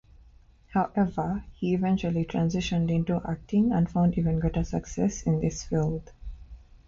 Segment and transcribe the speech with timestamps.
[0.73, 6.11] However, he eventually transitioned into acting and found even greater success in this field.